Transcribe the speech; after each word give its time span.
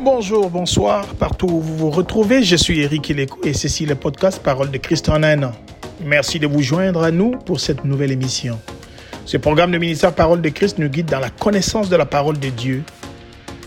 Bonjour, 0.00 0.50
bonsoir, 0.50 1.06
partout 1.14 1.46
où 1.46 1.60
vous 1.60 1.76
vous 1.76 1.90
retrouvez, 1.90 2.42
je 2.42 2.56
suis 2.56 2.80
Eric 2.80 3.10
Ileko 3.10 3.38
et 3.44 3.54
ceci 3.54 3.84
est 3.84 3.86
le 3.86 3.94
podcast 3.94 4.42
Parole 4.42 4.72
de 4.72 4.78
Christ 4.78 5.08
en 5.08 5.22
un 5.22 5.44
an. 5.44 5.52
Merci 6.04 6.40
de 6.40 6.48
vous 6.48 6.62
joindre 6.62 7.04
à 7.04 7.12
nous 7.12 7.30
pour 7.30 7.60
cette 7.60 7.84
nouvelle 7.84 8.10
émission. 8.10 8.58
Ce 9.24 9.36
programme 9.36 9.70
de 9.70 9.78
ministère 9.78 10.12
Parole 10.12 10.42
de 10.42 10.48
Christ 10.48 10.78
nous 10.78 10.88
guide 10.88 11.06
dans 11.06 11.20
la 11.20 11.30
connaissance 11.30 11.88
de 11.88 11.96
la 11.96 12.06
parole 12.06 12.40
de 12.40 12.48
Dieu. 12.48 12.82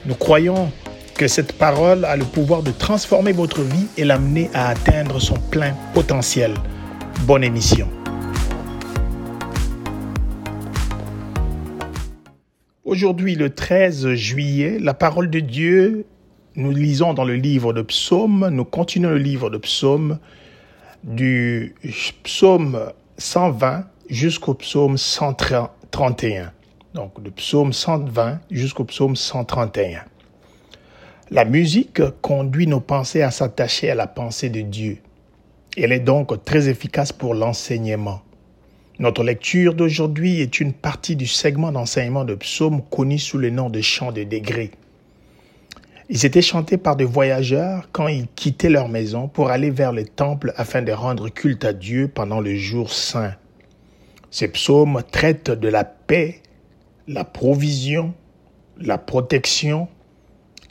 Nous 0.06 0.16
croyons 0.16 0.70
que 1.16 1.30
cette 1.30 1.54
parole 1.54 2.04
a 2.04 2.18
le 2.18 2.26
pouvoir 2.26 2.62
de 2.62 2.72
transformer 2.72 3.32
votre 3.32 3.62
vie 3.62 3.88
et 3.96 4.04
l'amener 4.04 4.50
à 4.54 4.68
atteindre 4.68 5.22
son 5.22 5.36
plein 5.36 5.74
potentiel. 5.94 6.54
Bonne 7.22 7.46
émission. 7.46 7.88
Aujourd'hui, 12.84 13.36
le 13.36 13.50
13 13.50 14.14
juillet, 14.14 14.78
la 14.80 14.94
parole 14.94 15.30
de 15.30 15.40
Dieu, 15.40 16.06
nous 16.58 16.72
lisons 16.72 17.14
dans 17.14 17.24
le 17.24 17.36
livre 17.36 17.72
de 17.72 17.84
Psaume, 17.84 18.50
nous 18.50 18.66
continuons 18.66 19.12
le 19.12 19.20
livre 19.20 19.52
de 19.52 19.60
Psaume 19.60 20.18
du 21.04 21.76
psaume 22.24 22.92
120 23.20 23.86
jusqu'au 24.10 24.56
psaume 24.56 24.98
131. 24.98 26.52
Donc, 26.96 27.22
du 27.22 27.30
psaume 27.30 27.74
120 27.74 28.40
jusqu'au 28.50 28.86
psaume 28.86 29.16
131. 29.16 30.02
La 31.30 31.46
musique 31.46 32.02
conduit 32.24 32.66
nos 32.66 32.80
pensées 32.80 33.22
à 33.22 33.30
s'attacher 33.30 33.92
à 33.92 33.96
la 33.96 34.08
pensée 34.08 34.50
de 34.50 34.62
Dieu. 34.62 34.98
Elle 35.78 35.92
est 35.92 36.00
donc 36.00 36.44
très 36.44 36.70
efficace 36.70 37.14
pour 37.14 37.36
l'enseignement. 37.36 38.22
Notre 38.98 39.24
lecture 39.24 39.76
d'aujourd'hui 39.76 40.42
est 40.42 40.60
une 40.60 40.74
partie 40.74 41.16
du 41.16 41.28
segment 41.28 41.72
d'enseignement 41.72 42.26
de 42.26 42.34
psaumes 42.34 42.82
connu 42.90 43.20
sous 43.20 43.38
le 43.38 43.52
nom 43.52 43.70
de 43.70 43.82
chant 43.82 44.12
de 44.12 44.24
degrés. 44.24 44.72
Ils 46.10 46.26
étaient 46.26 46.42
chantés 46.42 46.78
par 46.78 46.96
des 46.96 47.04
voyageurs 47.04 47.90
quand 47.92 48.08
ils 48.08 48.28
quittaient 48.28 48.70
leur 48.70 48.88
maison 48.88 49.28
pour 49.28 49.50
aller 49.50 49.70
vers 49.70 49.92
le 49.92 50.06
temple 50.06 50.54
afin 50.56 50.82
de 50.82 50.94
rendre 50.94 51.28
culte 51.28 51.66
à 51.66 51.74
Dieu 51.74 52.08
pendant 52.08 52.40
le 52.40 52.56
jour 52.56 52.94
saint. 52.94 53.34
Ces 54.32 54.48
psaumes 54.48 55.04
traitent 55.12 55.52
de 55.52 55.68
la 55.68 55.84
paix, 55.84 56.42
la 57.10 57.26
provision, 57.26 58.14
la 58.78 58.98
protection 58.98 59.90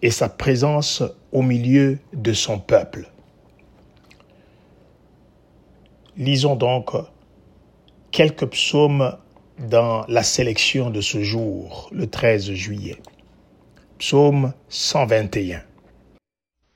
et 0.01 0.11
sa 0.11 0.31
présence 0.31 1.03
au 1.33 1.43
milieu 1.43 1.98
de 2.15 2.33
son 2.33 2.59
peuple. 2.59 3.11
Lisons 6.17 6.56
donc 6.56 6.93
quelques 8.11 8.47
psaumes 8.47 9.19
dans 9.59 10.06
la 10.09 10.23
sélection 10.23 10.89
de 10.89 11.03
ce 11.03 11.23
jour, 11.23 11.91
le 11.93 12.06
13 12.06 12.53
juillet. 12.53 12.97
Psaume 13.98 14.52
121. 14.69 15.62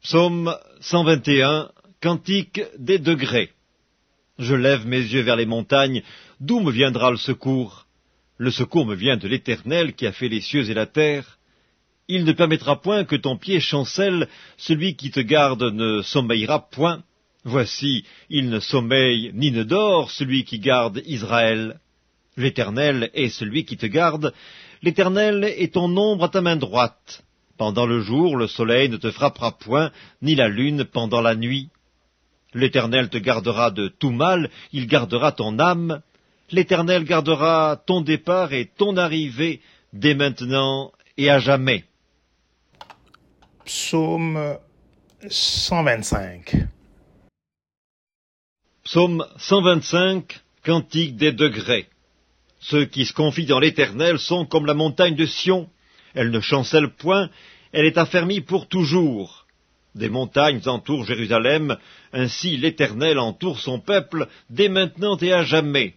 Psaume 0.02 0.56
121, 0.80 1.70
Cantique 2.00 2.62
des 2.78 2.98
degrés. 2.98 3.50
Je 4.38 4.54
lève 4.54 4.86
mes 4.86 5.00
yeux 5.00 5.20
vers 5.20 5.36
les 5.36 5.44
montagnes, 5.44 6.02
d'où 6.40 6.60
me 6.60 6.72
viendra 6.72 7.10
le 7.10 7.18
secours? 7.18 7.86
Le 8.38 8.50
secours 8.50 8.86
me 8.86 8.94
vient 8.94 9.18
de 9.18 9.28
l'Éternel 9.28 9.92
qui 9.92 10.06
a 10.06 10.12
fait 10.12 10.30
les 10.30 10.40
cieux 10.40 10.70
et 10.70 10.74
la 10.74 10.86
terre. 10.86 11.38
Il 12.08 12.24
ne 12.24 12.32
permettra 12.32 12.80
point 12.80 13.04
que 13.04 13.16
ton 13.16 13.36
pied 13.36 13.60
chancelle, 13.60 14.26
celui 14.56 14.96
qui 14.96 15.10
te 15.10 15.20
garde 15.20 15.62
ne 15.62 16.00
sommeillera 16.00 16.70
point. 16.70 17.02
Voici, 17.44 18.06
il 18.30 18.48
ne 18.48 18.60
sommeille 18.60 19.30
ni 19.34 19.52
ne 19.52 19.62
dort 19.62 20.10
celui 20.10 20.44
qui 20.44 20.58
garde 20.58 21.02
Israël. 21.04 21.80
L'Éternel 22.38 23.10
est 23.12 23.28
celui 23.28 23.66
qui 23.66 23.76
te 23.76 23.86
garde, 23.86 24.32
l'Éternel 24.82 25.44
est 25.44 25.74
ton 25.74 25.96
ombre 25.96 26.24
à 26.24 26.28
ta 26.28 26.40
main 26.40 26.56
droite. 26.56 27.24
Pendant 27.56 27.86
le 27.86 28.00
jour, 28.00 28.36
le 28.36 28.46
soleil 28.46 28.88
ne 28.88 28.96
te 28.96 29.10
frappera 29.10 29.52
point, 29.52 29.92
ni 30.22 30.34
la 30.34 30.48
lune 30.48 30.84
pendant 30.84 31.20
la 31.20 31.34
nuit. 31.34 31.68
L'Éternel 32.54 33.10
te 33.10 33.18
gardera 33.18 33.70
de 33.70 33.88
tout 33.88 34.10
mal, 34.10 34.50
il 34.72 34.86
gardera 34.86 35.32
ton 35.32 35.58
âme. 35.58 36.00
L'Éternel 36.50 37.04
gardera 37.04 37.80
ton 37.86 38.00
départ 38.00 38.52
et 38.52 38.66
ton 38.66 38.96
arrivée, 38.96 39.60
dès 39.92 40.14
maintenant 40.14 40.92
et 41.16 41.30
à 41.30 41.38
jamais. 41.38 41.84
Psaume 43.64 44.58
125 45.28 46.66
Psaume 48.84 49.24
125, 49.36 50.40
Cantique 50.64 51.16
des 51.16 51.32
degrés. 51.32 51.88
Ceux 52.60 52.84
qui 52.84 53.06
se 53.06 53.12
confient 53.12 53.46
dans 53.46 53.58
l'Éternel 53.58 54.18
sont 54.18 54.44
comme 54.44 54.66
la 54.66 54.74
montagne 54.74 55.16
de 55.16 55.26
Sion. 55.26 55.68
Elle 56.14 56.30
ne 56.30 56.40
chancelle 56.40 56.90
point, 56.90 57.30
elle 57.72 57.86
est 57.86 57.98
affermie 57.98 58.40
pour 58.40 58.68
toujours. 58.68 59.46
Des 59.94 60.08
montagnes 60.08 60.60
entourent 60.66 61.06
Jérusalem, 61.06 61.76
ainsi 62.12 62.56
l'Éternel 62.56 63.18
entoure 63.18 63.58
son 63.58 63.80
peuple, 63.80 64.28
dès 64.50 64.68
maintenant 64.68 65.16
et 65.16 65.32
à 65.32 65.42
jamais. 65.42 65.94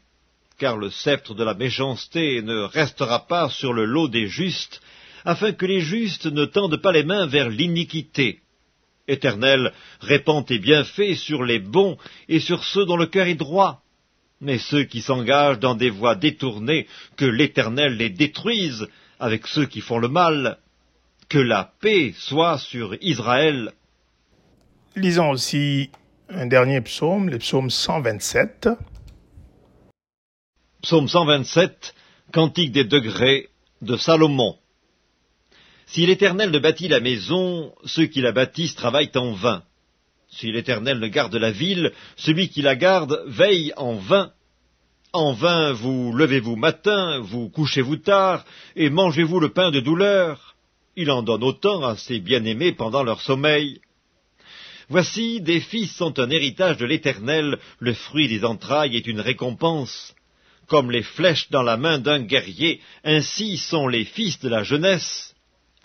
Car 0.58 0.78
le 0.78 0.90
sceptre 0.90 1.36
de 1.36 1.44
la 1.44 1.54
méchanceté 1.54 2.42
ne 2.42 2.62
restera 2.62 3.28
pas 3.28 3.50
sur 3.50 3.74
le 3.74 3.86
lot 3.86 4.08
des 4.08 4.28
justes, 4.28 4.82
afin 5.26 5.52
que 5.52 5.66
les 5.66 5.82
justes 5.82 6.26
ne 6.26 6.46
tendent 6.46 6.82
pas 6.82 6.92
les 6.92 7.04
mains 7.04 7.28
vers 7.28 7.50
l'iniquité. 7.50 8.40
Éternel, 9.08 9.74
répands 10.00 10.44
tes 10.44 10.60
bienfaits 10.60 11.16
sur 11.16 11.44
les 11.44 11.60
bons 11.60 11.98
et 12.30 12.40
sur 12.40 12.64
ceux 12.64 12.86
dont 12.86 12.98
le 12.98 13.08
cœur 13.08 13.28
est 13.28 13.36
droit. 13.36 13.83
Mais 14.44 14.58
ceux 14.58 14.84
qui 14.84 15.02
s'engagent 15.02 15.60
dans 15.60 15.74
des 15.74 15.90
voies 15.90 16.16
détournées, 16.16 16.86
que 17.16 17.24
l'Éternel 17.24 17.96
les 17.96 18.10
détruise 18.10 18.90
avec 19.18 19.48
ceux 19.48 19.66
qui 19.66 19.80
font 19.80 20.00
le 20.00 20.10
mal. 20.10 20.60
Que 21.30 21.40
la 21.40 21.74
paix 21.80 22.14
soit 22.18 22.58
sur 22.58 22.94
Israël. 23.02 23.72
Lisons 24.98 25.30
aussi 25.30 25.92
un 26.28 26.46
dernier 26.46 26.82
psaume, 26.82 27.30
le 27.30 27.40
psaume 27.40 27.70
127. 27.70 28.68
Psaume 30.82 31.08
127, 31.08 31.96
Cantique 32.34 32.74
des 32.74 32.84
degrés 32.84 33.48
de 33.82 33.96
Salomon. 33.96 34.58
Si 35.86 36.06
l'Éternel 36.06 36.52
ne 36.52 36.60
bâtit 36.60 36.90
la 36.90 37.00
maison, 37.00 37.74
ceux 37.86 38.08
qui 38.08 38.20
la 38.20 38.34
bâtissent 38.34 38.76
travaillent 38.76 39.12
en 39.16 39.32
vain. 39.32 39.64
Si 40.38 40.52
l'Éternel 40.52 41.00
ne 41.00 41.08
garde 41.08 41.36
la 41.36 41.52
ville, 41.52 41.92
celui 42.16 42.50
qui 42.50 42.62
la 42.62 42.76
garde 42.76 43.24
veille 43.28 43.72
en 43.78 43.96
vain. 43.96 44.32
En 45.12 45.34
vain 45.34 45.74
vous 45.74 46.12
levez-vous 46.12 46.56
matin, 46.56 47.20
vous 47.20 47.50
couchez-vous 47.50 47.98
tard, 47.98 48.44
et 48.76 48.90
mangez-vous 48.90 49.40
le 49.40 49.50
pain 49.50 49.70
de 49.70 49.80
douleur. 49.80 50.56
Il 50.96 51.12
en 51.12 51.22
donne 51.22 51.44
autant 51.44 51.84
à 51.84 51.98
ses 51.98 52.20
bien-aimés 52.20 52.72
pendant 52.72 53.04
leur 53.04 53.22
sommeil. 53.22 53.80
Voici, 54.90 55.40
des 55.40 55.60
fils 55.60 55.96
sont 55.96 56.20
un 56.20 56.30
héritage 56.30 56.78
de 56.78 56.86
l'Éternel, 56.86 57.60
le 57.80 57.94
fruit 57.94 58.28
des 58.28 58.44
entrailles 58.44 58.98
est 58.98 59.08
une 59.08 59.22
récompense. 59.22 60.16
Comme 60.68 60.90
les 60.90 61.04
flèches 61.04 61.52
dans 61.52 61.64
la 61.64 61.78
main 61.78 62.00
d'un 62.00 62.20
guerrier, 62.20 62.82
ainsi 63.04 63.58
sont 63.58 63.88
les 63.88 64.06
fils 64.06 64.40
de 64.40 64.50
la 64.50 64.64
jeunesse. 64.64 65.36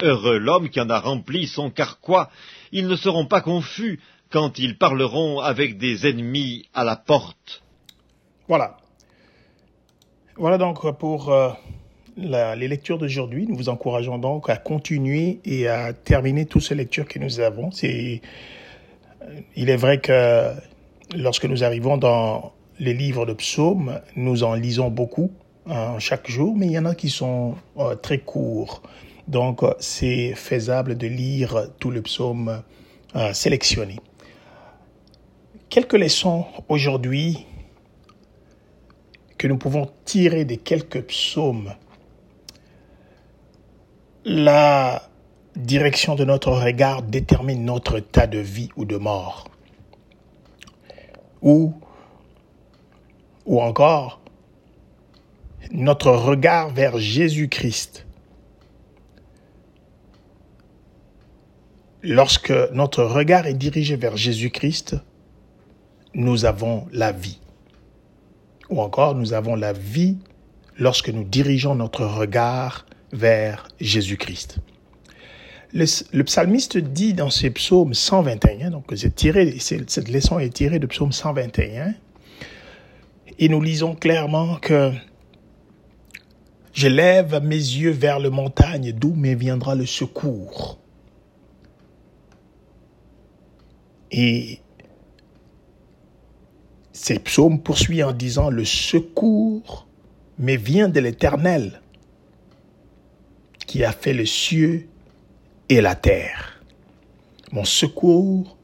Heureux 0.00 0.38
l'homme 0.38 0.70
qui 0.70 0.80
en 0.80 0.88
a 0.90 1.00
rempli 1.00 1.46
son 1.46 1.70
carquois. 1.70 2.30
Ils 2.70 2.86
ne 2.86 2.96
seront 2.96 3.26
pas 3.26 3.40
confus 3.40 4.00
quand 4.30 4.58
ils 4.58 4.76
parleront 4.76 5.40
avec 5.40 5.78
des 5.78 6.06
ennemis 6.06 6.68
à 6.74 6.84
la 6.84 6.96
porte. 6.96 7.62
Voilà. 8.48 8.76
Voilà 10.36 10.58
donc 10.58 10.98
pour 10.98 11.32
euh, 11.32 11.50
les 12.16 12.68
lectures 12.68 12.98
d'aujourd'hui. 12.98 13.46
Nous 13.46 13.56
vous 13.56 13.68
encourageons 13.68 14.18
donc 14.18 14.50
à 14.50 14.56
continuer 14.56 15.40
et 15.44 15.68
à 15.68 15.92
terminer 15.92 16.46
toutes 16.46 16.62
ces 16.62 16.74
lectures 16.74 17.06
que 17.06 17.18
nous 17.18 17.40
avons. 17.40 17.70
C'est, 17.70 18.20
il 19.56 19.70
est 19.70 19.76
vrai 19.76 20.00
que 20.00 20.52
lorsque 21.16 21.44
nous 21.44 21.64
arrivons 21.64 21.96
dans 21.96 22.52
les 22.78 22.94
livres 22.94 23.26
de 23.26 23.32
psaumes, 23.32 24.00
nous 24.14 24.44
en 24.44 24.54
lisons 24.54 24.90
beaucoup 24.90 25.32
hein, 25.66 25.98
chaque 25.98 26.30
jour, 26.30 26.54
mais 26.56 26.66
il 26.66 26.72
y 26.72 26.78
en 26.78 26.84
a 26.84 26.94
qui 26.94 27.10
sont 27.10 27.56
euh, 27.78 27.94
très 27.96 28.18
courts. 28.18 28.82
Donc, 29.26 29.60
c'est 29.78 30.34
faisable 30.34 30.96
de 30.96 31.06
lire 31.06 31.68
tout 31.78 31.90
le 31.90 32.00
psaume 32.00 32.62
euh, 33.14 33.32
sélectionné. 33.32 33.96
Quelques 35.70 35.94
leçons 35.94 36.46
aujourd'hui 36.70 37.46
que 39.36 39.46
nous 39.46 39.58
pouvons 39.58 39.90
tirer 40.06 40.46
de 40.46 40.54
quelques 40.54 41.02
psaumes. 41.02 41.74
La 44.24 45.02
direction 45.56 46.14
de 46.14 46.24
notre 46.24 46.52
regard 46.52 47.02
détermine 47.02 47.66
notre 47.66 47.98
état 47.98 48.26
de 48.26 48.38
vie 48.38 48.70
ou 48.76 48.86
de 48.86 48.96
mort. 48.96 49.48
Ou, 51.42 51.74
ou 53.44 53.60
encore, 53.60 54.20
notre 55.70 56.12
regard 56.12 56.70
vers 56.70 56.98
Jésus-Christ 56.98 58.06
Lorsque 62.02 62.52
notre 62.72 63.02
regard 63.02 63.46
est 63.46 63.54
dirigé 63.54 63.96
vers 63.96 64.16
Jésus-Christ, 64.16 64.96
nous 66.18 66.44
avons 66.44 66.86
la 66.92 67.12
vie. 67.12 67.38
Ou 68.70 68.82
encore, 68.82 69.14
nous 69.14 69.32
avons 69.32 69.54
la 69.54 69.72
vie 69.72 70.18
lorsque 70.76 71.10
nous 71.10 71.22
dirigeons 71.22 71.76
notre 71.76 72.04
regard 72.04 72.86
vers 73.12 73.68
Jésus-Christ. 73.80 74.58
le, 75.72 76.22
psalmiste 76.24 76.76
dit 76.76 77.14
dans 77.14 77.30
ses 77.30 77.50
psaumes 77.50 77.94
121, 77.94 78.70
donc 78.70 78.92
c'est 78.96 79.14
tiré, 79.14 79.58
cette 79.60 80.08
leçon 80.08 80.40
est 80.40 80.52
tirée 80.52 80.80
de 80.80 80.86
psaume 80.86 81.12
121, 81.12 81.94
et 83.38 83.48
nous 83.48 83.62
lisons 83.62 83.94
clairement 83.94 84.56
que 84.56 84.90
je 86.72 86.88
lève 86.88 87.40
mes 87.44 87.54
yeux 87.54 87.92
vers 87.92 88.18
le 88.18 88.30
montagne, 88.30 88.92
d'où 88.92 89.14
me 89.14 89.34
viendra 89.34 89.76
le 89.76 89.86
secours. 89.86 90.80
Et 94.10 94.60
ces 96.98 97.20
psaumes 97.20 97.60
poursuit 97.60 98.02
en 98.02 98.12
disant, 98.12 98.50
le 98.50 98.64
secours 98.64 99.86
me 100.40 100.56
vient 100.56 100.88
de 100.88 100.98
l'Éternel, 100.98 101.80
qui 103.66 103.84
a 103.84 103.92
fait 103.92 104.12
les 104.12 104.26
cieux 104.26 104.88
et 105.68 105.80
la 105.80 105.94
terre. 105.94 106.60
Mon 107.52 107.64
secours 107.64 108.56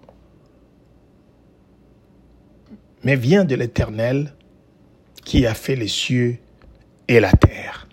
mais 3.04 3.16
vient 3.16 3.44
de 3.44 3.54
l'Éternel 3.54 4.34
qui 5.25 5.46
a 5.46 5.54
fait 5.54 5.76
les 5.76 5.88
cieux 5.88 6.38
et 7.06 7.20
la 7.20 7.32
terre. 7.32 7.86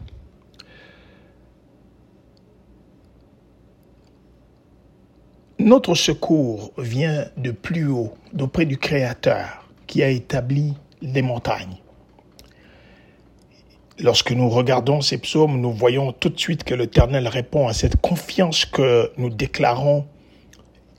Notre 5.59 5.93
secours 5.93 6.73
vient 6.77 7.27
de 7.37 7.51
plus 7.51 7.87
haut, 7.87 8.15
d'auprès 8.33 8.65
du 8.65 8.77
Créateur 8.77 9.61
qui 9.91 10.01
a 10.03 10.09
établi 10.09 10.73
les 11.01 11.21
montagnes. 11.21 11.75
Lorsque 13.99 14.31
nous 14.31 14.49
regardons 14.49 15.01
ces 15.01 15.17
psaumes, 15.17 15.59
nous 15.59 15.73
voyons 15.73 16.13
tout 16.13 16.29
de 16.29 16.39
suite 16.39 16.63
que 16.63 16.73
l'Éternel 16.73 17.27
répond 17.27 17.67
à 17.67 17.73
cette 17.73 17.97
confiance 17.97 18.63
que 18.63 19.11
nous 19.17 19.29
déclarons. 19.29 20.07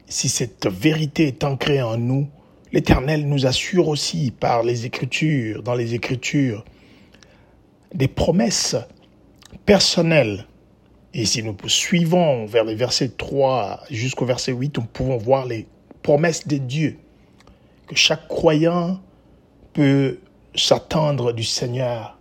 Si 0.06 0.28
cette 0.28 0.66
vérité 0.66 1.26
est 1.28 1.42
ancrée 1.42 1.80
en 1.80 1.96
nous, 1.96 2.28
l'Éternel 2.70 3.26
nous 3.26 3.46
assure 3.46 3.88
aussi 3.88 4.30
par 4.30 4.62
les 4.62 4.84
Écritures, 4.84 5.62
dans 5.62 5.74
les 5.74 5.94
Écritures, 5.94 6.62
des 7.94 8.08
promesses 8.08 8.76
personnelles. 9.64 10.46
Et 11.14 11.24
si 11.24 11.42
nous 11.42 11.56
suivons 11.66 12.44
vers 12.44 12.64
les 12.64 12.74
versets 12.74 13.08
3 13.08 13.84
jusqu'au 13.90 14.26
verset 14.26 14.52
8, 14.52 14.76
nous 14.76 14.84
pouvons 14.84 15.16
voir 15.16 15.46
les 15.46 15.66
promesses 16.02 16.46
de 16.46 16.58
Dieu, 16.58 16.98
que 17.86 17.96
chaque 17.96 18.28
croyant 18.28 19.00
peut 19.72 20.18
s'attendre 20.54 21.32
du 21.32 21.44
Seigneur 21.44 22.18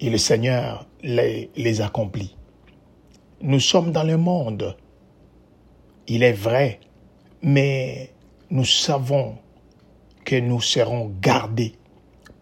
et 0.00 0.10
le 0.10 0.18
Seigneur 0.18 0.86
les, 1.02 1.50
les 1.56 1.80
accomplit. 1.80 2.36
Nous 3.40 3.60
sommes 3.60 3.92
dans 3.92 4.02
le 4.02 4.16
monde, 4.16 4.76
il 6.06 6.22
est 6.22 6.32
vrai, 6.32 6.80
mais 7.42 8.12
nous 8.50 8.64
savons 8.64 9.36
que 10.24 10.36
nous 10.36 10.60
serons 10.60 11.12
gardés 11.20 11.74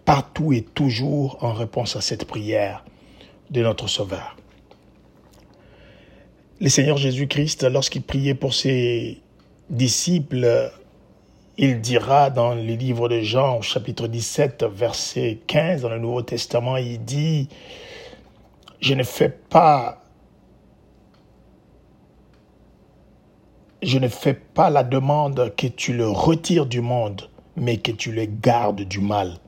partout 0.05 0.52
et 0.52 0.62
toujours 0.62 1.38
en 1.43 1.52
réponse 1.52 1.97
à 1.97 2.00
cette 2.00 2.25
prière 2.25 2.85
de 3.50 3.62
notre 3.62 3.88
Sauveur. 3.88 4.37
Le 6.61 6.69
Seigneur 6.69 6.97
Jésus-Christ, 6.97 7.64
lorsqu'il 7.64 8.02
priait 8.02 8.35
pour 8.35 8.55
ses 8.55 9.20
disciples, 9.70 10.70
il 11.56 11.80
dira 11.80 12.30
dans 12.30 12.54
le 12.54 12.62
livre 12.62 13.08
de 13.08 13.20
Jean, 13.20 13.60
chapitre 13.60 14.08
17, 14.08 14.64
verset 14.64 15.40
15, 15.46 15.82
dans 15.82 15.88
le 15.88 15.98
Nouveau 15.98 16.22
Testament, 16.22 16.76
il 16.76 17.04
dit, 17.04 17.48
je 18.80 18.94
ne 18.94 19.04
fais 19.04 19.28
pas, 19.28 20.02
je 23.82 23.98
ne 23.98 24.08
fais 24.08 24.34
pas 24.34 24.68
la 24.68 24.82
demande 24.82 25.54
que 25.56 25.68
tu 25.68 25.92
le 25.92 26.08
retires 26.08 26.66
du 26.66 26.80
monde, 26.80 27.30
mais 27.56 27.76
que 27.76 27.92
tu 27.92 28.10
le 28.10 28.24
gardes 28.24 28.82
du 28.82 29.00
mal. 29.00 29.38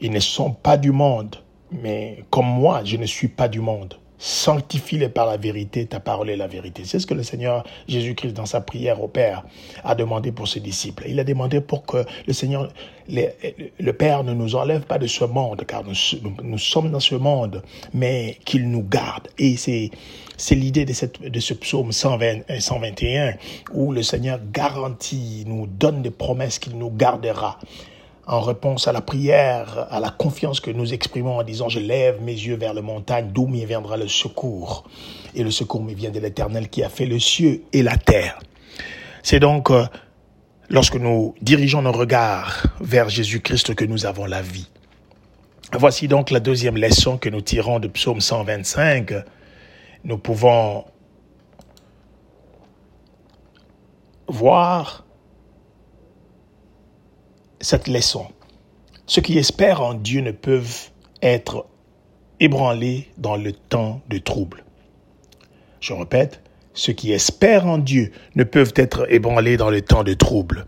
Ils 0.00 0.10
ne 0.10 0.20
sont 0.20 0.52
pas 0.52 0.76
du 0.76 0.90
monde, 0.90 1.36
mais 1.70 2.24
comme 2.30 2.46
moi, 2.46 2.82
je 2.84 2.96
ne 2.96 3.06
suis 3.06 3.28
pas 3.28 3.46
du 3.46 3.60
monde. 3.60 3.94
Sanctifie-les 4.18 5.08
par 5.08 5.26
la 5.26 5.36
vérité, 5.36 5.86
ta 5.86 6.00
parole 6.00 6.30
est 6.30 6.36
la 6.36 6.46
vérité. 6.46 6.82
C'est 6.84 6.98
ce 6.98 7.06
que 7.06 7.14
le 7.14 7.22
Seigneur 7.24 7.64
Jésus-Christ, 7.88 8.32
dans 8.32 8.46
sa 8.46 8.60
prière 8.60 9.02
au 9.02 9.08
Père, 9.08 9.44
a 9.82 9.94
demandé 9.94 10.30
pour 10.30 10.46
ses 10.48 10.60
disciples. 10.60 11.04
Il 11.08 11.18
a 11.18 11.24
demandé 11.24 11.60
pour 11.60 11.84
que 11.84 12.04
le 12.26 12.32
Seigneur, 12.32 12.72
le 13.08 13.92
Père 13.92 14.24
ne 14.24 14.32
nous 14.32 14.54
enlève 14.54 14.82
pas 14.82 14.98
de 14.98 15.06
ce 15.06 15.24
monde, 15.24 15.64
car 15.66 15.82
nous, 15.84 16.58
sommes 16.58 16.90
dans 16.90 17.00
ce 17.00 17.16
monde, 17.16 17.62
mais 17.92 18.38
qu'il 18.44 18.70
nous 18.70 18.84
garde. 18.84 19.28
Et 19.38 19.56
c'est, 19.56 19.90
l'idée 20.52 20.84
de, 20.84 21.28
de 21.28 21.40
ce 21.40 21.54
psaume 21.54 21.90
120, 21.90 22.60
121, 22.60 23.34
où 23.72 23.92
le 23.92 24.02
Seigneur 24.02 24.38
garantit, 24.52 25.44
nous 25.46 25.66
donne 25.66 26.02
des 26.02 26.10
promesses 26.10 26.58
qu'il 26.58 26.78
nous 26.78 26.90
gardera 26.90 27.58
en 28.26 28.40
réponse 28.40 28.88
à 28.88 28.92
la 28.92 29.00
prière, 29.00 29.86
à 29.90 30.00
la 30.00 30.10
confiance 30.10 30.60
que 30.60 30.70
nous 30.70 30.94
exprimons 30.94 31.38
en 31.38 31.42
disant 31.42 31.68
je 31.68 31.80
lève 31.80 32.22
mes 32.22 32.32
yeux 32.32 32.56
vers 32.56 32.72
la 32.72 32.82
montagne 32.82 33.30
d'où 33.32 33.46
me 33.46 33.64
viendra 33.64 33.96
le 33.96 34.08
secours. 34.08 34.84
Et 35.34 35.42
le 35.42 35.50
secours 35.50 35.82
me 35.82 35.92
vient 35.92 36.10
de 36.10 36.20
l'Éternel 36.20 36.68
qui 36.68 36.82
a 36.82 36.88
fait 36.88 37.06
le 37.06 37.18
ciel 37.18 37.60
et 37.72 37.82
la 37.82 37.96
terre. 37.96 38.38
C'est 39.22 39.40
donc 39.40 39.70
euh, 39.70 39.84
lorsque 40.68 40.96
nous 40.96 41.34
dirigeons 41.42 41.82
nos 41.82 41.92
regards 41.92 42.62
vers 42.80 43.08
Jésus-Christ 43.08 43.74
que 43.74 43.84
nous 43.84 44.06
avons 44.06 44.26
la 44.26 44.42
vie. 44.42 44.68
Voici 45.72 46.08
donc 46.08 46.30
la 46.30 46.40
deuxième 46.40 46.76
leçon 46.76 47.18
que 47.18 47.28
nous 47.28 47.40
tirons 47.40 47.78
de 47.80 47.88
Psaume 47.88 48.20
125. 48.20 49.12
Nous 50.04 50.18
pouvons 50.18 50.84
voir 54.28 55.04
cette 57.64 57.88
leçon. 57.88 58.26
Ceux 59.06 59.22
qui 59.22 59.38
espèrent 59.38 59.80
en 59.80 59.94
Dieu 59.94 60.20
ne 60.20 60.30
peuvent 60.30 60.90
être 61.22 61.66
ébranlés 62.40 63.08
dans 63.18 63.36
le 63.36 63.52
temps 63.52 64.02
de 64.08 64.18
trouble. 64.18 64.64
Je 65.80 65.92
répète, 65.92 66.40
ceux 66.74 66.92
qui 66.92 67.12
espèrent 67.12 67.66
en 67.66 67.78
Dieu 67.78 68.12
ne 68.34 68.44
peuvent 68.44 68.72
être 68.76 69.10
ébranlés 69.12 69.56
dans 69.56 69.70
le 69.70 69.80
temps 69.80 70.04
de 70.04 70.14
trouble. 70.14 70.66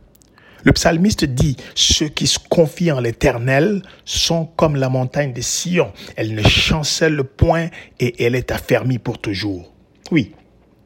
Le 0.65 0.73
psalmiste 0.73 1.25
dit, 1.25 1.57
ceux 1.75 2.09
qui 2.09 2.27
se 2.27 2.39
confient 2.39 2.93
en 2.93 3.01
l'Éternel 3.01 3.83
sont 4.05 4.47
comme 4.57 4.77
la 4.77 4.89
montagne 4.89 5.33
de 5.33 5.41
Sion. 5.41 5.93
Elle 6.17 6.35
ne 6.35 6.43
chancelle 6.43 7.23
point 7.23 7.69
et 8.01 8.25
elle 8.25 8.35
est 8.35 8.51
affermie 8.51 8.99
pour 8.99 9.19
toujours. 9.19 9.73
Oui, 10.11 10.33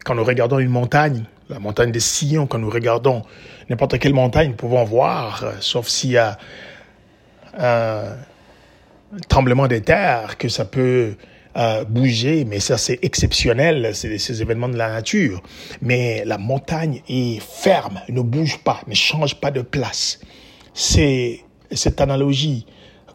quand 0.05 0.15
nous 0.15 0.25
regardons 0.25 0.59
une 0.59 0.69
montagne, 0.69 1.25
la 1.51 1.59
montagne 1.59 1.93
de 1.93 1.99
Sion, 1.99 2.47
quand 2.47 2.59
nous 2.59 2.71
regardons 2.71 3.23
n'importe 3.69 3.99
quelle 3.99 4.15
montagne, 4.15 4.51
nous 4.51 4.57
pouvons 4.57 4.85
voir, 4.85 5.43
euh, 5.45 5.53
sauf 5.61 5.89
s'il 5.89 6.13
y 6.13 6.19
a 6.19 6.39
un 7.59 8.17
tremblement 9.29 9.67
de 9.67 9.79
terre, 9.79 10.39
que 10.39 10.49
ça 10.49 10.65
peut 10.65 11.17
euh, 11.57 11.85
bouger, 11.85 12.45
mais 12.45 12.61
ça 12.61 12.79
c'est 12.79 13.01
exceptionnel, 13.03 13.91
c'est 13.95 14.17
ces 14.19 14.41
événements 14.41 14.69
de 14.69 14.77
la 14.77 14.89
nature. 14.89 15.43
Mais 15.83 16.23
la 16.25 16.39
montagne 16.39 17.03
est 17.09 17.41
ferme, 17.41 18.01
ne 18.09 18.21
bouge 18.21 18.59
pas, 18.63 18.81
ne 18.87 18.95
change 18.95 19.35
pas 19.41 19.51
de 19.51 19.63
place. 19.63 20.21
C'est 20.75 21.41
cette 21.73 22.01
analogie 22.01 22.67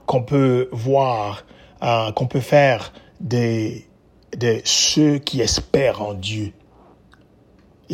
qu'on 0.05 0.21
peut 0.21 0.67
voir, 0.73 1.45
euh, 1.81 2.11
qu'on 2.11 2.27
peut 2.27 2.41
faire 2.41 2.91
des, 3.21 3.87
de 4.37 4.59
ceux 4.65 5.19
qui 5.19 5.39
espèrent 5.39 6.01
en 6.01 6.13
Dieu. 6.13 6.51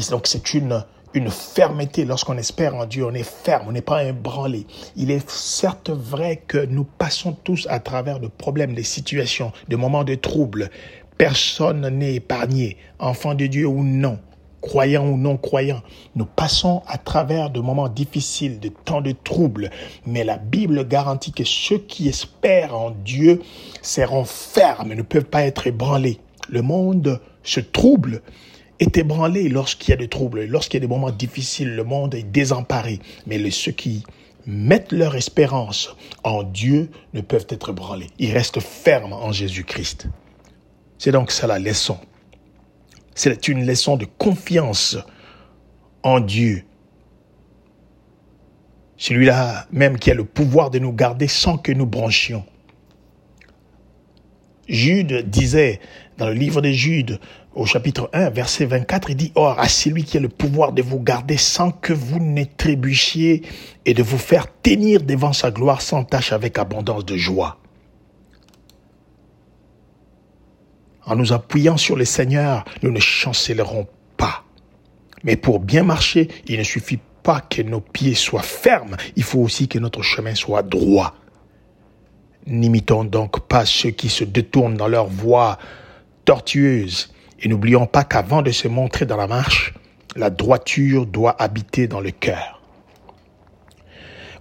Donc 0.10 0.28
c'est 0.28 0.54
une, 0.54 0.84
une 1.14 1.30
fermeté. 1.30 2.06
Lorsqu'on 2.06 2.38
espère 2.38 2.76
en 2.76 2.86
Dieu, 2.86 3.06
on 3.06 3.14
est 3.14 3.24
ferme, 3.24 3.66
on 3.70 3.72
n'est 3.72 3.82
pas 3.82 4.04
ébranlé. 4.04 4.66
Il 4.96 5.12
est 5.12 5.30
certes 5.30 5.90
vrai 5.90 6.44
que 6.48 6.66
nous 6.66 6.84
passons 6.84 7.34
tous 7.44 7.68
à 7.70 7.80
travers 7.80 8.20
de 8.20 8.28
problèmes, 8.28 8.74
des 8.74 8.84
situations, 8.84 9.52
de 9.68 9.76
moments 9.76 10.04
de 10.04 10.16
trouble. 10.16 10.70
Personne 11.18 11.88
n'est 11.90 12.16
épargné, 12.16 12.78
enfant 13.00 13.36
de 13.36 13.46
Dieu 13.46 13.68
ou 13.68 13.84
non, 13.84 14.20
croyant 14.62 15.08
ou 15.08 15.18
non 15.18 15.38
croyant. 15.38 15.82
Nous 16.16 16.26
passons 16.26 16.82
à 16.88 16.98
travers 16.98 17.50
de 17.50 17.60
moments 17.60 17.90
difficiles, 17.90 18.60
de 18.60 18.70
temps 18.70 19.02
de 19.02 19.12
trouble. 19.12 19.70
Mais 20.06 20.24
la 20.24 20.38
Bible 20.38 20.88
garantit 20.88 21.32
que 21.32 21.44
ceux 21.44 21.78
qui 21.78 22.08
espèrent 22.08 22.76
en 22.76 22.92
Dieu 22.92 23.42
seront 23.82 24.24
fermes, 24.26 24.94
ne 24.94 25.02
peuvent 25.02 25.26
pas 25.26 25.44
être 25.44 25.68
ébranlés. 25.68 26.20
Le 26.50 26.62
monde 26.62 27.20
se 27.44 27.60
trouble, 27.60 28.22
est 28.82 28.98
ébranlé 28.98 29.48
lorsqu'il 29.48 29.92
y 29.92 29.94
a 29.94 29.98
des 29.98 30.08
troubles, 30.08 30.46
lorsqu'il 30.46 30.80
y 30.80 30.84
a 30.84 30.88
des 30.88 30.94
moments 30.94 31.12
difficiles, 31.12 31.76
le 31.76 31.84
monde 31.84 32.16
est 32.16 32.24
désemparé. 32.24 33.00
Mais 33.28 33.50
ceux 33.52 33.72
qui 33.72 34.04
mettent 34.48 34.92
leur 34.92 35.16
espérance 35.16 35.96
en 36.24 36.42
Dieu 36.42 36.90
ne 37.14 37.22
peuvent 37.22 37.46
être 37.50 37.70
ébranlés. 37.70 38.10
Ils 38.18 38.34
restent 38.34 38.60
fermes 38.60 39.14
en 39.14 39.32
Jésus-Christ. 39.32 40.08
C'est 40.98 41.12
donc 41.12 41.32
ça 41.32 41.46
la 41.46 41.60
leçon. 41.60 42.00
C'est 43.14 43.48
une 43.48 43.66
leçon 43.68 43.98
de 43.98 44.06
confiance 44.06 44.98
en 46.02 46.20
Dieu. 46.20 46.64
Celui-là 48.98 49.68
même 49.72 50.00
qui 50.00 50.10
a 50.10 50.16
le 50.16 50.26
pouvoir 50.26 50.72
de 50.72 50.80
nous 50.80 50.94
garder 50.94 51.28
sans 51.28 51.58
que 51.58 51.72
nous 51.72 51.86
branchions. 51.86 52.46
Jude 54.68 55.30
disait 55.30 55.80
dans 56.18 56.28
le 56.28 56.34
livre 56.34 56.62
de 56.62 56.70
Jude, 56.70 57.20
au 57.54 57.66
chapitre 57.66 58.10
1, 58.14 58.30
verset 58.30 58.66
24, 58.66 59.10
il 59.10 59.16
dit, 59.16 59.32
Or, 59.36 59.60
à 59.60 59.68
celui 59.68 60.04
qui 60.04 60.18
a 60.18 60.22
le 60.22 60.30
pouvoir 60.30 60.72
de 60.72 60.82
vous 60.82 61.00
garder 61.00 61.38
sans 61.38 61.72
que 61.72 61.92
vous 61.92 62.20
ne 62.20 62.44
trébuchiez 62.46 63.44
et 63.86 63.94
de 63.94 64.04
vous 64.04 64.18
faire 64.18 64.48
tenir 64.62 65.02
devant 65.04 65.34
sa 65.34 65.52
gloire 65.52 65.82
sans 65.82 66.04
tâche 66.04 66.32
avec 66.32 66.58
abondance 66.58 67.06
de 67.06 67.18
joie. 67.18 67.58
En 71.06 71.16
nous 71.16 71.34
appuyant 71.34 71.78
sur 71.78 71.98
le 71.98 72.06
Seigneur, 72.06 72.64
nous 72.84 72.92
ne 72.92 73.00
chancellerons 73.00 73.88
pas. 74.16 74.44
Mais 75.24 75.36
pour 75.36 75.60
bien 75.60 75.84
marcher, 75.84 76.30
il 76.48 76.58
ne 76.58 76.64
suffit 76.64 77.00
pas 77.22 77.42
que 77.42 77.62
nos 77.62 77.82
pieds 77.82 78.16
soient 78.16 78.42
fermes, 78.42 78.96
il 79.16 79.24
faut 79.24 79.40
aussi 79.40 79.68
que 79.68 79.78
notre 79.78 80.02
chemin 80.02 80.36
soit 80.36 80.64
droit. 80.64 81.16
N'imitons 82.48 83.04
donc 83.04 83.42
pas 83.42 83.66
ceux 83.66 83.92
qui 83.92 84.10
se 84.10 84.24
détournent 84.24 84.78
dans 84.78 84.88
leur 84.88 85.08
voie 85.08 85.60
tortueuse, 86.26 87.14
et 87.42 87.48
n'oublions 87.48 87.88
pas 87.88 88.04
qu'avant 88.04 88.42
de 88.42 88.52
se 88.52 88.68
montrer 88.68 89.06
dans 89.06 89.18
la 89.18 89.28
marche, 89.28 89.74
la 90.16 90.30
droiture 90.30 91.06
doit 91.06 91.42
habiter 91.42 91.88
dans 91.88 92.02
le 92.02 92.12
cœur. 92.12 92.62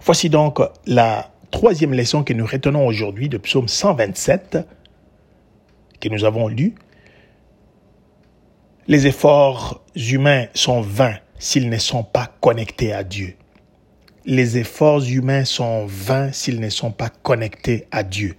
Voici 0.03 0.29
donc 0.29 0.59
la 0.85 1.31
troisième 1.51 1.93
leçon 1.93 2.23
que 2.23 2.33
nous 2.33 2.45
retenons 2.45 2.85
aujourd'hui 2.85 3.29
de 3.29 3.37
Psaume 3.37 3.67
127 3.67 4.57
que 5.99 6.09
nous 6.09 6.25
avons 6.25 6.47
lu. 6.47 6.73
Les 8.87 9.07
efforts 9.07 9.83
humains 9.95 10.47
sont 10.53 10.81
vains 10.81 11.15
s'ils 11.37 11.69
ne 11.69 11.77
sont 11.77 12.03
pas 12.03 12.27
connectés 12.41 12.93
à 12.93 13.03
Dieu. 13.03 13.35
Les 14.25 14.57
efforts 14.57 15.03
humains 15.03 15.45
sont 15.45 15.85
vains 15.85 16.31
s'ils 16.31 16.59
ne 16.59 16.69
sont 16.69 16.91
pas 16.91 17.09
connectés 17.09 17.87
à 17.91 18.03
Dieu. 18.03 18.35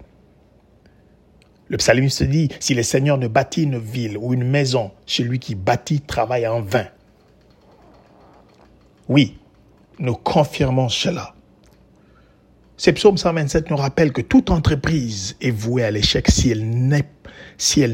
Le 1.72 1.78
psalmiste 1.78 2.22
dit, 2.22 2.50
si 2.60 2.74
le 2.74 2.82
Seigneur 2.82 3.16
ne 3.16 3.28
bâtit 3.28 3.62
une 3.62 3.78
ville 3.78 4.18
ou 4.18 4.34
une 4.34 4.44
maison, 4.44 4.90
celui 5.06 5.38
qui 5.38 5.54
bâtit 5.54 6.02
travaille 6.02 6.46
en 6.46 6.60
vain. 6.60 6.84
Oui, 9.08 9.38
nous 9.98 10.14
confirmons 10.14 10.90
cela. 10.90 11.34
Ce 12.76 12.90
psaume 12.90 13.16
127 13.16 13.70
nous 13.70 13.76
rappelle 13.76 14.12
que 14.12 14.20
toute 14.20 14.50
entreprise 14.50 15.34
est 15.40 15.50
vouée 15.50 15.82
à 15.82 15.90
l'échec 15.90 16.28
si 16.28 16.50
elle 16.50 16.68
n'est 16.68 17.08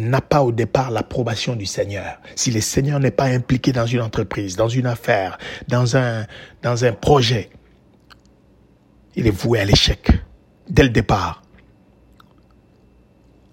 n'a 0.00 0.20
pas 0.22 0.42
au 0.42 0.50
départ 0.50 0.90
l'approbation 0.90 1.54
du 1.54 1.66
Seigneur, 1.66 2.20
si 2.34 2.50
le 2.50 2.60
Seigneur 2.60 2.98
n'est 2.98 3.12
pas 3.12 3.26
impliqué 3.26 3.70
dans 3.70 3.86
une 3.86 4.00
entreprise, 4.00 4.56
dans 4.56 4.68
une 4.68 4.86
affaire, 4.86 5.38
dans 5.68 5.94
un 5.94 6.92
projet, 6.94 7.50
il 9.14 9.28
est 9.28 9.30
voué 9.30 9.60
à 9.60 9.64
l'échec 9.64 10.10
dès 10.68 10.82
le 10.82 10.88
départ. 10.88 11.42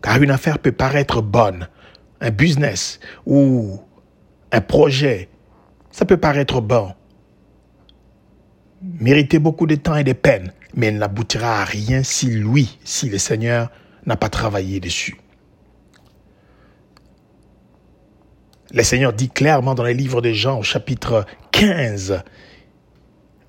Car 0.05 0.21
une 0.21 0.29
affaire 0.29 0.59
peut 0.59 0.71
paraître 0.71 1.23
bonne, 1.23 1.67
un 2.21 2.29
business 2.29 2.99
ou 3.25 3.81
un 4.51 4.61
projet, 4.61 5.29
ça 5.89 6.05
peut 6.05 6.17
paraître 6.17 6.61
bon, 6.61 6.93
mériter 8.83 9.39
beaucoup 9.39 9.65
de 9.65 9.73
temps 9.73 9.95
et 9.95 10.03
de 10.03 10.13
peine, 10.13 10.53
mais 10.75 10.87
elle 10.87 10.99
n'aboutira 10.99 11.59
à 11.61 11.65
rien 11.65 12.03
si 12.03 12.27
lui, 12.27 12.77
si 12.83 13.09
le 13.09 13.17
Seigneur 13.17 13.71
n'a 14.05 14.15
pas 14.15 14.29
travaillé 14.29 14.79
dessus. 14.79 15.17
Le 18.71 18.83
Seigneur 18.83 19.11
dit 19.11 19.29
clairement 19.29 19.73
dans 19.73 19.83
le 19.83 19.89
livre 19.89 20.21
de 20.21 20.33
Jean 20.33 20.59
au 20.59 20.63
chapitre 20.63 21.25
15, 21.51 22.21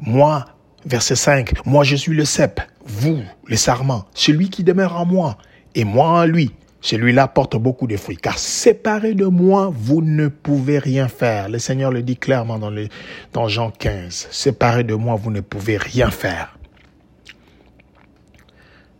Moi, 0.01 0.47
verset 0.87 1.17
5, 1.17 1.67
Moi 1.67 1.85
je 1.85 1.97
suis 1.97 2.15
le 2.15 2.25
cep, 2.25 2.63
vous, 2.87 3.23
les 3.47 3.59
sarments, 3.59 4.07
celui 4.15 4.49
qui 4.49 4.65
demeure 4.65 4.97
en 4.97 5.05
moi, 5.05 5.37
et 5.77 5.85
moi 5.85 6.09
en 6.09 6.25
lui, 6.25 6.51
celui-là 6.81 7.29
porte 7.29 7.57
beaucoup 7.57 7.87
de 7.87 7.97
fruits, 7.97 8.17
car 8.17 8.39
séparé 8.39 9.15
de 9.15 9.27
moi, 9.27 9.71
vous 9.73 10.01
ne 10.01 10.29
pouvez 10.29 10.79
rien 10.79 11.07
faire. 11.07 11.49
Le 11.49 11.59
Seigneur 11.59 11.91
le 11.91 12.03
dit 12.03 12.17
clairement 12.17 12.59
dans, 12.59 13.49
Jean 13.49 13.71
15, 13.71 14.29
séparé 14.31 14.85
de 14.85 14.95
moi, 14.95 15.17
vous 15.17 15.31
ne 15.31 15.41
pouvez 15.41 15.77
rien 15.77 16.11
faire. 16.11 16.59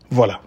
Voilà. 0.09 0.39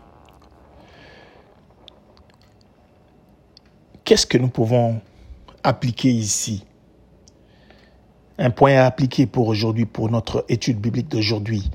Qu'est-ce 4.04 4.26
que 4.26 4.38
nous 4.38 4.48
pouvons 4.48 5.00
appliquer 5.64 6.10
ici? 6.10 6.64
Un 8.38 8.50
point 8.50 8.76
à 8.76 8.84
appliquer 8.84 9.26
pour 9.26 9.48
aujourd'hui, 9.48 9.84
pour 9.84 10.10
notre 10.10 10.44
étude 10.48 10.80
biblique 10.80 11.08
d'aujourd'hui. 11.08 11.70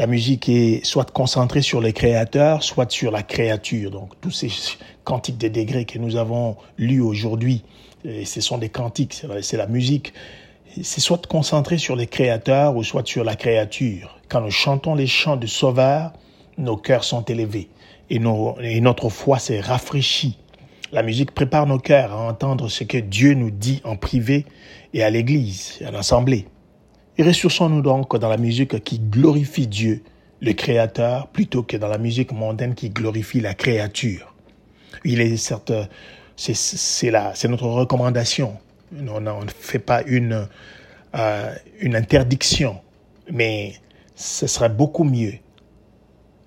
La 0.00 0.06
musique 0.06 0.48
est 0.48 0.82
soit 0.82 1.10
concentrée 1.10 1.60
sur 1.60 1.82
les 1.82 1.92
créateurs, 1.92 2.62
soit 2.62 2.90
sur 2.90 3.10
la 3.10 3.22
créature. 3.22 3.90
Donc 3.90 4.18
tous 4.22 4.30
ces 4.30 4.48
cantiques 5.04 5.36
des 5.36 5.50
degrés 5.50 5.84
que 5.84 5.98
nous 5.98 6.16
avons 6.16 6.56
lus 6.78 7.02
aujourd'hui, 7.02 7.64
ce 8.24 8.40
sont 8.40 8.56
des 8.56 8.70
cantiques, 8.70 9.22
c'est 9.42 9.58
la 9.58 9.66
musique. 9.66 10.14
C'est 10.80 11.02
soit 11.02 11.26
concentré 11.26 11.76
sur 11.76 11.96
les 11.96 12.06
créateurs 12.06 12.76
ou 12.76 12.82
soit 12.82 13.06
sur 13.06 13.24
la 13.24 13.36
créature. 13.36 14.18
Quand 14.30 14.40
nous 14.40 14.50
chantons 14.50 14.94
les 14.94 15.06
chants 15.06 15.36
de 15.36 15.46
sauveur, 15.46 16.14
nos 16.56 16.78
cœurs 16.78 17.04
sont 17.04 17.26
élevés 17.26 17.68
et, 18.08 18.18
et 18.62 18.80
notre 18.80 19.10
foi 19.10 19.38
s'est 19.38 19.60
rafraîchie 19.60 20.38
la 20.92 21.04
musique 21.04 21.30
prépare 21.30 21.66
nos 21.66 21.78
cœurs 21.78 22.12
à 22.12 22.28
entendre 22.28 22.68
ce 22.68 22.82
que 22.82 22.98
Dieu 22.98 23.34
nous 23.34 23.52
dit 23.52 23.80
en 23.84 23.94
privé 23.94 24.44
et 24.92 25.04
à 25.04 25.10
l'église, 25.10 25.78
à 25.86 25.92
l'assemblée. 25.92 26.46
Ressourçons-nous 27.20 27.82
donc 27.82 28.16
dans 28.16 28.30
la 28.30 28.38
musique 28.38 28.82
qui 28.82 28.98
glorifie 28.98 29.66
Dieu, 29.66 30.02
le 30.40 30.54
Créateur, 30.54 31.28
plutôt 31.28 31.62
que 31.62 31.76
dans 31.76 31.88
la 31.88 31.98
musique 31.98 32.32
mondaine 32.32 32.74
qui 32.74 32.88
glorifie 32.88 33.40
la 33.40 33.52
créature. 33.52 34.32
Il 35.04 35.20
est 35.20 35.36
certes, 35.36 35.72
c'est 36.34 36.56
c'est 36.56 37.48
notre 37.48 37.66
recommandation. 37.66 38.56
On 38.96 39.20
ne 39.20 39.50
fait 39.54 39.78
pas 39.78 40.02
une 40.06 40.48
euh, 41.14 41.54
une 41.80 41.94
interdiction, 41.94 42.80
mais 43.30 43.74
ce 44.14 44.46
serait 44.46 44.70
beaucoup 44.70 45.04
mieux 45.04 45.34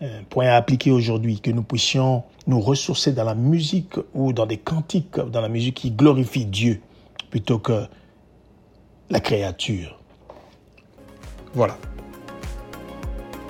un 0.02 0.24
point 0.28 0.48
à 0.48 0.56
appliquer 0.56 0.90
aujourd'hui, 0.90 1.40
que 1.40 1.52
nous 1.52 1.64
puissions 1.64 2.24
nous 2.48 2.60
ressourcer 2.60 3.14
dans 3.14 3.26
la 3.26 3.36
musique 3.36 3.94
ou 4.16 4.34
dans 4.34 4.48
des 4.48 4.58
cantiques, 4.58 5.20
dans 5.20 5.42
la 5.42 5.50
musique 5.50 5.76
qui 5.76 5.92
glorifie 5.92 6.46
Dieu 6.46 6.82
plutôt 7.30 7.60
que 7.60 7.86
la 9.12 9.20
créature. 9.20 10.03
Voilà. 11.54 11.78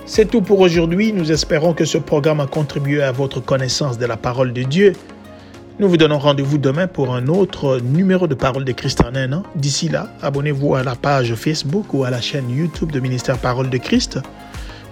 C'est 0.06 0.26
tout 0.26 0.42
pour 0.42 0.60
aujourd'hui. 0.60 1.12
Nous 1.12 1.32
espérons 1.32 1.72
que 1.72 1.84
ce 1.84 1.98
programme 1.98 2.38
a 2.40 2.46
contribué 2.46 3.02
à 3.02 3.10
votre 3.10 3.40
connaissance 3.40 3.98
de 3.98 4.06
la 4.06 4.16
parole 4.16 4.52
de 4.52 4.62
Dieu. 4.62 4.92
Nous 5.80 5.88
vous 5.88 5.96
donnons 5.96 6.18
rendez-vous 6.18 6.58
demain 6.58 6.86
pour 6.86 7.12
un 7.14 7.26
autre 7.26 7.80
numéro 7.80 8.28
de 8.28 8.34
Parole 8.34 8.64
de 8.64 8.72
Christ 8.72 9.00
en 9.00 9.16
un 9.16 9.32
an. 9.32 9.42
D'ici 9.56 9.88
là, 9.88 10.08
abonnez-vous 10.22 10.76
à 10.76 10.84
la 10.84 10.94
page 10.94 11.34
Facebook 11.34 11.92
ou 11.94 12.04
à 12.04 12.10
la 12.10 12.20
chaîne 12.20 12.48
YouTube 12.48 12.92
de 12.92 13.00
Ministère 13.00 13.38
Parole 13.38 13.70
de 13.70 13.78
Christ 13.78 14.20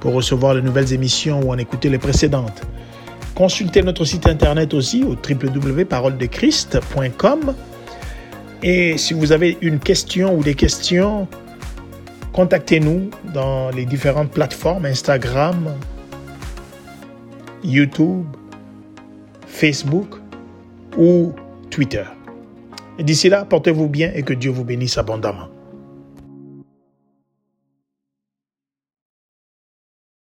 pour 0.00 0.14
recevoir 0.14 0.54
les 0.54 0.62
nouvelles 0.62 0.92
émissions 0.92 1.40
ou 1.40 1.52
en 1.52 1.58
écouter 1.58 1.88
les 1.88 1.98
précédentes. 1.98 2.62
Consultez 3.36 3.82
notre 3.82 4.04
site 4.04 4.26
internet 4.26 4.74
aussi 4.74 5.04
au 5.04 5.10
www.paroledechrist.com. 5.10 7.54
Et 8.64 8.98
si 8.98 9.14
vous 9.14 9.30
avez 9.30 9.56
une 9.60 9.78
question 9.78 10.36
ou 10.36 10.42
des 10.42 10.54
questions, 10.54 11.28
contactez-nous 12.32 13.10
dans 13.34 13.70
les 13.70 13.84
différentes 13.84 14.30
plateformes 14.30 14.86
Instagram, 14.86 15.76
YouTube, 17.62 18.26
Facebook 19.46 20.16
ou 20.96 21.32
Twitter. 21.70 22.04
D'ici 22.98 23.28
là, 23.28 23.44
portez-vous 23.44 23.88
bien 23.88 24.12
et 24.14 24.22
que 24.22 24.34
Dieu 24.34 24.50
vous 24.50 24.64
bénisse 24.64 24.98
abondamment. 24.98 25.48